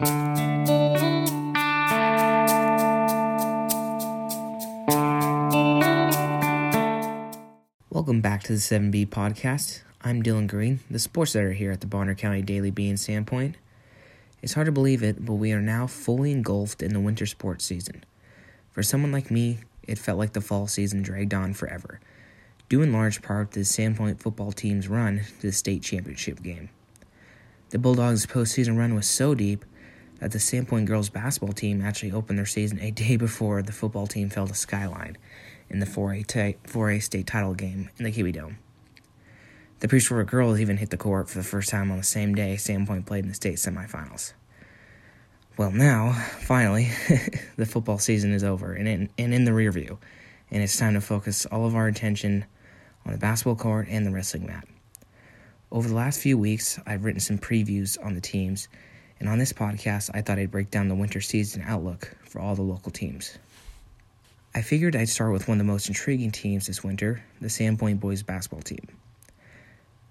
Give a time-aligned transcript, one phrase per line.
[0.00, 0.10] Welcome
[8.20, 9.82] back to the 7B podcast.
[10.02, 13.54] I'm Dylan Green, the sports editor here at the Bonner County Daily Bee in Sandpoint.
[14.42, 17.64] It's hard to believe it, but we are now fully engulfed in the winter sports
[17.64, 18.02] season.
[18.72, 22.00] For someone like me, it felt like the fall season dragged on forever,
[22.68, 26.70] due in large part to the Sandpoint football team's run to the state championship game.
[27.70, 29.64] The Bulldogs' postseason run was so deep
[30.20, 34.06] that the Sandpoint girls basketball team actually opened their season a day before the football
[34.06, 35.16] team fell to Skyline
[35.68, 38.58] in the 4A, t- 4A state title game in the Kibbie Dome.
[39.80, 42.34] The Priest River girls even hit the court for the first time on the same
[42.34, 44.32] day Sandpoint played in the state semifinals.
[45.56, 46.90] Well, now, finally,
[47.56, 49.98] the football season is over and in, and in the rear view,
[50.50, 52.44] and it's time to focus all of our attention
[53.06, 54.66] on the basketball court and the wrestling mat.
[55.70, 58.68] Over the last few weeks, I've written some previews on the teams,
[59.20, 62.54] and on this podcast, I thought I'd break down the winter season outlook for all
[62.54, 63.38] the local teams.
[64.54, 68.00] I figured I'd start with one of the most intriguing teams this winter, the Sandpoint
[68.00, 68.86] boys basketball team.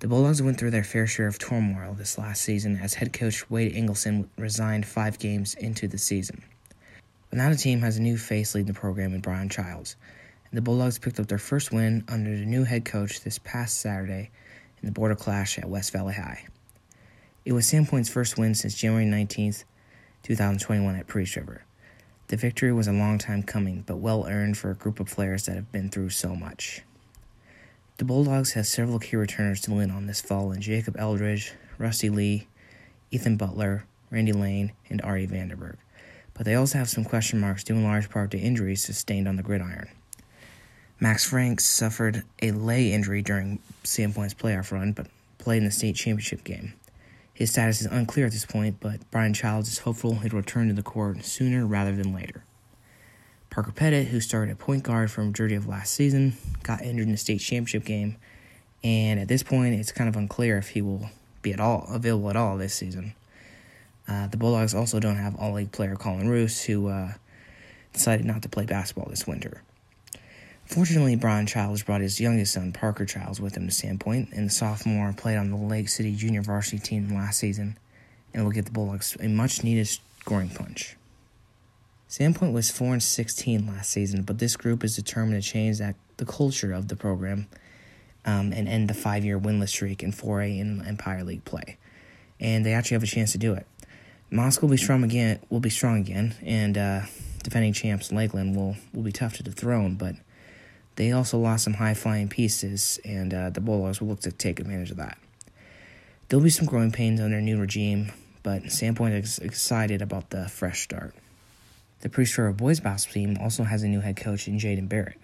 [0.00, 3.50] The Bulldogs went through their fair share of turmoil this last season as head coach
[3.50, 6.42] Wade Engelson resigned five games into the season.
[7.30, 9.96] But now the team has a new face leading the program in Brian Childs,
[10.50, 13.80] and the Bulldogs picked up their first win under the new head coach this past
[13.80, 14.30] Saturday
[14.80, 16.44] in the border clash at West Valley High.
[17.48, 19.64] It was Sandpoint's first win since January 19th,
[20.22, 21.62] 2021 at Priest River.
[22.26, 25.46] The victory was a long time coming, but well earned for a group of players
[25.46, 26.82] that have been through so much.
[27.96, 32.10] The Bulldogs have several key returners to win on this fall in Jacob Eldridge, Rusty
[32.10, 32.48] Lee,
[33.10, 35.76] Ethan Butler, Randy Lane, and Ari Vanderberg.
[36.34, 39.36] But they also have some question marks due in large part to injuries sustained on
[39.36, 39.88] the gridiron.
[41.00, 45.06] Max Franks suffered a lay injury during Sandpoint's playoff run, but
[45.38, 46.74] played in the state championship game.
[47.38, 50.74] His status is unclear at this point, but Brian Childs is hopeful he'll return to
[50.74, 52.42] the court sooner rather than later.
[53.48, 57.12] Parker Pettit, who started at point guard for majority of last season, got injured in
[57.12, 58.16] the state championship game,
[58.82, 61.10] and at this point, it's kind of unclear if he will
[61.40, 63.14] be at all available at all this season.
[64.08, 67.12] Uh, the Bulldogs also don't have all league player Colin Roos, who uh,
[67.92, 69.62] decided not to play basketball this winter.
[70.68, 74.50] Fortunately, Brian Childs brought his youngest son, Parker Childs, with him to Sandpoint, and the
[74.50, 77.78] sophomore played on the Lake City junior varsity team last season
[78.34, 80.94] and will give the Bulldogs a much needed scoring punch.
[82.10, 85.96] Sandpoint was 4 and 16 last season, but this group is determined to change that
[86.18, 87.46] the culture of the program
[88.26, 91.78] um, and end the five year winless streak in 4A in Empire League play.
[92.40, 93.66] And they actually have a chance to do it.
[94.30, 95.38] Moscow will be strong again.
[95.48, 97.00] Will be strong again, and uh,
[97.42, 99.94] defending champs Lakeland will will be tough to dethrone.
[99.94, 100.16] But
[100.98, 104.58] they also lost some high flying pieces, and uh, the Bulldogs will look to take
[104.58, 105.16] advantage of that.
[106.28, 108.10] There'll be some growing pains under new regime,
[108.42, 111.14] but Sandpoint is excited about the fresh start.
[112.00, 115.20] The Priest boys basketball team also has a new head coach in Jaden Barrett.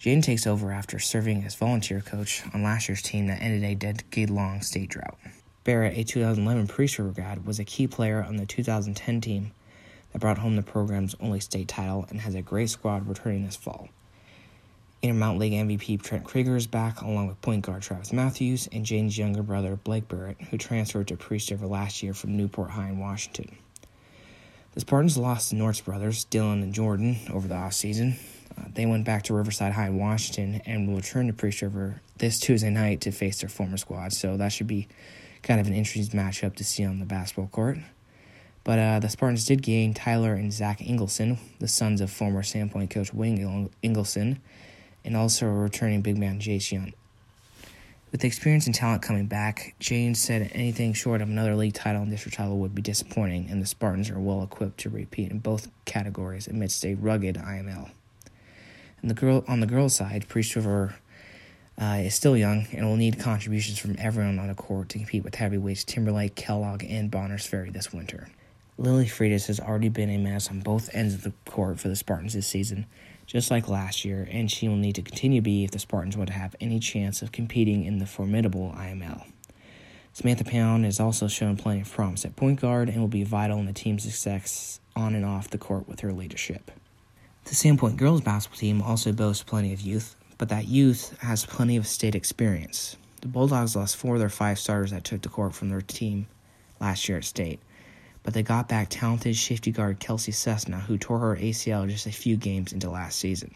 [0.00, 3.74] Jaden takes over after serving as volunteer coach on last year's team that ended a
[3.74, 5.18] decade-long state drought.
[5.62, 9.52] Barrett, a 2011 Priest grad, was a key player on the 2010 team
[10.14, 13.56] that brought home the program's only state title and has a great squad returning this
[13.56, 13.90] fall.
[15.02, 19.16] Intermount League MVP Trent Krieger is back, along with point guard Travis Matthews and Jaden's
[19.16, 22.98] younger brother Blake Barrett, who transferred to Priest River last year from Newport High in
[22.98, 23.56] Washington.
[24.72, 28.18] The Spartans lost the Norris brothers, Dylan and Jordan, over the offseason.
[28.58, 32.02] Uh, they went back to Riverside High in Washington and will return to Priest River
[32.18, 34.12] this Tuesday night to face their former squad.
[34.12, 34.86] So that should be
[35.42, 37.78] kind of an interesting matchup to see on the basketball court.
[38.64, 42.90] But uh, the Spartans did gain Tyler and Zach Ingleson, the sons of former Sandpoint
[42.90, 44.36] coach Wayne Ingleson,
[45.04, 46.92] and also a returning big man Jace Young.
[48.12, 52.02] With the experience and talent coming back, James said anything short of another league title
[52.02, 55.38] and district title would be disappointing, and the Spartans are well equipped to repeat in
[55.38, 57.90] both categories amidst a rugged IML.
[59.00, 60.96] And the girl on the girls' side, Priest River
[61.80, 65.24] uh, is still young and will need contributions from everyone on the court to compete
[65.24, 68.28] with heavyweights Timberlake, Kellogg, and Bonners Ferry this winter.
[68.76, 71.96] Lily Freitas has already been a menace on both ends of the court for the
[71.96, 72.86] Spartans this season,
[73.30, 76.16] just like last year, and she will need to continue to be if the Spartans
[76.16, 79.24] want to have any chance of competing in the formidable IML.
[80.12, 83.60] Samantha Pound has also shown plenty of promise at point guard and will be vital
[83.60, 86.72] in the team's success on and off the court with her leadership.
[87.44, 91.76] The Sandpoint girls basketball team also boasts plenty of youth, but that youth has plenty
[91.76, 92.96] of state experience.
[93.20, 96.26] The Bulldogs lost four of their five starters that took the court from their team
[96.80, 97.60] last year at state,
[98.22, 102.12] but they got back talented safety guard Kelsey Cessna, who tore her ACL just a
[102.12, 103.54] few games into last season.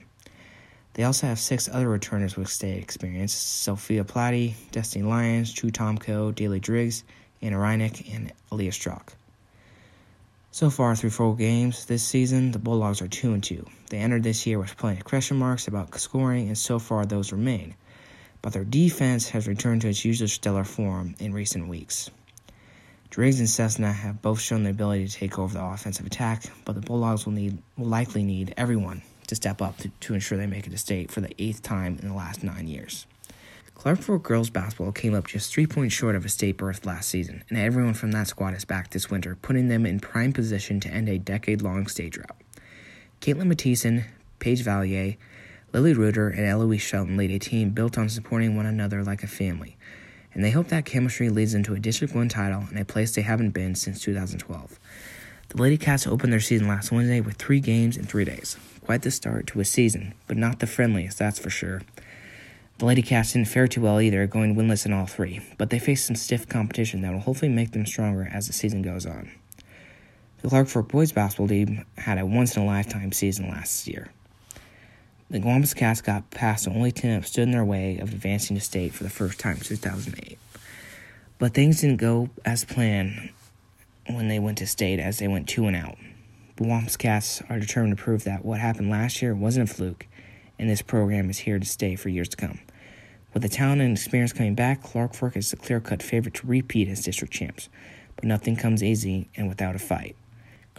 [0.94, 6.34] They also have six other returners with state experience Sophia Platy, Destiny Lyons, True Tomko,
[6.34, 7.02] Daly Driggs,
[7.42, 9.12] Anna Reinick, and Aaliyah Strock.
[10.52, 13.66] So far through four games this season, the Bulldogs are 2 and 2.
[13.90, 17.32] They entered this year with plenty of question marks about scoring, and so far those
[17.32, 17.74] remain.
[18.40, 22.08] But their defense has returned to its usual stellar form in recent weeks.
[23.14, 26.74] Driggs and Cessna have both shown the ability to take over the offensive attack, but
[26.74, 30.48] the Bulldogs will need will likely need everyone to step up to, to ensure they
[30.48, 33.06] make it to state for the eighth time in the last nine years.
[33.76, 37.08] Clark Fork girls basketball came up just three points short of a state berth last
[37.08, 40.80] season, and everyone from that squad is back this winter, putting them in prime position
[40.80, 42.34] to end a decade long state drought.
[43.20, 44.06] Caitlin Mathieson,
[44.40, 45.18] Paige Valier,
[45.72, 49.28] Lily Reuter, and Eloise Shelton lead a team built on supporting one another like a
[49.28, 49.76] family,
[50.34, 53.22] and they hope that chemistry leads into a District 1 title and a place they
[53.22, 54.78] haven't been since 2012.
[55.48, 58.56] The Lady Cats opened their season last Wednesday with three games in three days.
[58.84, 61.82] Quite the start to a season, but not the friendliest, that's for sure.
[62.78, 65.78] The Lady Cats didn't fare too well either, going winless in all three, but they
[65.78, 69.30] faced some stiff competition that will hopefully make them stronger as the season goes on.
[70.42, 74.10] The Clark Fork boys basketball team had a once in a lifetime season last year.
[75.30, 78.56] The Gowampus Cats got past the only team that stood in their way of advancing
[78.56, 80.38] to state for the first time since 2008.
[81.38, 83.30] But things didn't go as planned
[84.06, 85.96] when they went to state as they went 2 and out.
[86.56, 90.06] The Gowampus Cats are determined to prove that what happened last year wasn't a fluke
[90.58, 92.60] and this program is here to stay for years to come.
[93.32, 96.46] With the talent and experience coming back, Clark Fork is the clear cut favorite to
[96.46, 97.68] repeat as district champs.
[98.14, 100.14] But nothing comes easy and without a fight.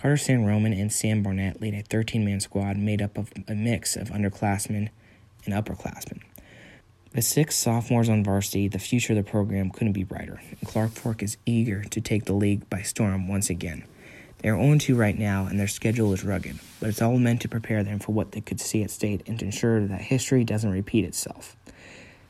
[0.05, 3.55] Carter San Roman and Sam Barnett lead a 13 man squad made up of a
[3.55, 4.89] mix of underclassmen
[5.45, 6.21] and upperclassmen.
[7.15, 10.91] With six sophomores on varsity, the future of the program couldn't be brighter, and Clark
[10.91, 13.83] Fork is eager to take the league by storm once again.
[14.43, 17.41] They are 0 2 right now, and their schedule is rugged, but it's all meant
[17.41, 20.43] to prepare them for what they could see at state and to ensure that history
[20.43, 21.55] doesn't repeat itself.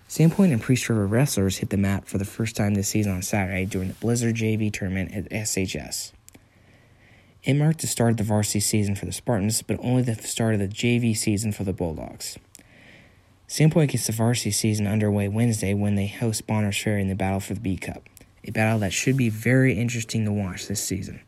[0.07, 3.21] Sandpoint and Priest River wrestlers hit the mat for the first time this season on
[3.21, 6.13] Saturday during the Blizzard JV tournament at SHS.
[7.45, 10.55] It marked the start of the varsity season for the Spartans, but only the start
[10.55, 12.39] of the JV season for the Bulldogs.
[13.47, 17.39] Sandpoint gets the varsity season underway Wednesday when they host Bonners Ferry in the Battle
[17.39, 18.01] for the B Cup,
[18.43, 21.19] a battle that should be very interesting to watch this season.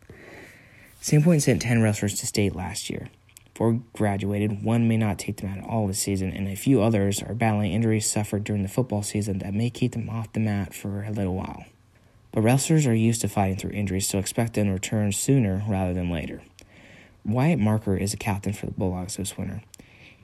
[1.04, 3.10] Sandpoint sent 10 wrestlers to state last year.
[3.54, 7.22] Four graduated, one may not take them out all this season, and a few others
[7.22, 10.74] are battling injuries suffered during the football season that may keep them off the mat
[10.74, 11.66] for a little while.
[12.38, 15.92] But wrestlers are used to fighting through injuries, so expect them to return sooner rather
[15.92, 16.44] than later.
[17.26, 19.64] Wyatt Marker is a captain for the Bulldogs this winter.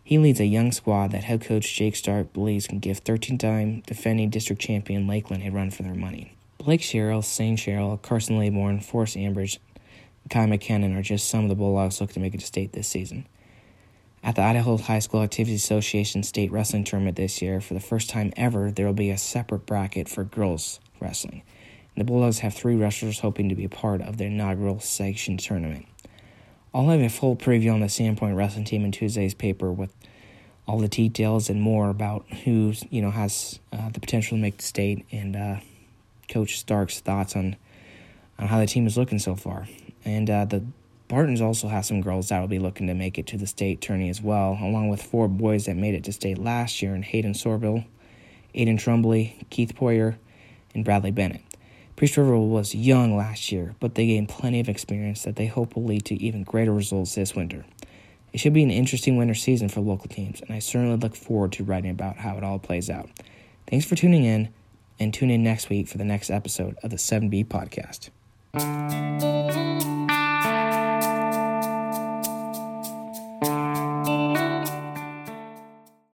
[0.04, 3.82] He leads a young squad that head coach Jake Stark believes can give 13 time
[3.88, 6.36] defending district champion Lakeland a run for their money.
[6.60, 9.58] Blake Sherrill, Sane Sherrill, Carson Laybourne, Forrest Ambridge,
[10.30, 12.88] Kai McKinnon are just some of the Bulldogs looking to make it to state this
[12.88, 13.26] season.
[14.22, 18.12] At the Idaho High School Activities Association State Wrestling Tournament this year, for the first
[18.12, 21.42] time ever, there will be a separate bracket for girls wrestling.
[21.96, 25.86] The Bulldogs have three wrestlers hoping to be a part of their inaugural section tournament.
[26.74, 29.94] I'll have a full preview on the Sandpoint wrestling team in Tuesday's paper with
[30.68, 34.58] all the details and more about who you know has uh, the potential to make
[34.58, 35.58] the state and uh,
[36.30, 37.58] Coach Stark's thoughts on
[38.40, 39.68] on how the team is looking so far.
[40.04, 40.64] And uh, the
[41.14, 43.82] Spartans also have some girls that will be looking to make it to the state
[43.82, 47.04] tourney as well, along with four boys that made it to state last year in
[47.04, 47.86] Hayden Sorville,
[48.56, 50.16] Aiden Trumbly, Keith Poyer,
[50.74, 51.42] and Bradley Bennett.
[51.96, 55.76] Priest River was young last year, but they gained plenty of experience that they hope
[55.76, 57.66] will lead to even greater results this winter.
[58.34, 61.52] It should be an interesting winter season for local teams, and I certainly look forward
[61.54, 63.10] to writing about how it all plays out.
[63.68, 64.50] Thanks for tuning in,
[65.00, 68.10] and tune in next week for the next episode of the 7B podcast.